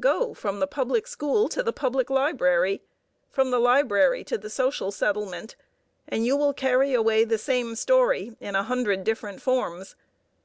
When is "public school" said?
0.66-1.48